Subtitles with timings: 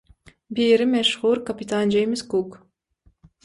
[0.49, 2.67] Biri meşhuur Kapitan James Cook.